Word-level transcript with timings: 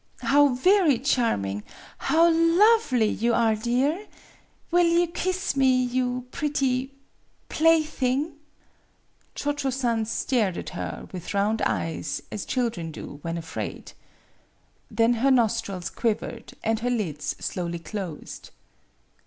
"How 0.23 0.47
very 0.55 0.97
charming 0.97 1.61
how 1.99 2.31
lovely 2.31 3.05
you 3.05 3.35
are, 3.35 3.55
dear! 3.55 4.07
Will 4.71 4.87
you 4.87 5.05
kiss 5.05 5.55
me, 5.55 5.67
you 5.75 6.25
pretty 6.31 6.91
plaything!" 7.49 8.33
Cho 9.35 9.53
Cho 9.53 9.69
San 9.69 10.05
stared 10.05 10.57
at 10.57 10.69
her 10.69 11.07
with 11.11 11.35
round 11.35 11.61
eyes 11.67 12.19
as 12.31 12.45
children 12.45 12.91
do 12.91 13.19
when 13.21 13.37
afraid. 13.37 13.91
Then 14.89 15.13
her 15.21 15.29
nostrils 15.29 15.91
quivered 15.91 16.53
and 16.63 16.79
her 16.79 16.89
lids 16.89 17.35
slowly 17.39 17.77
closed. 17.77 18.49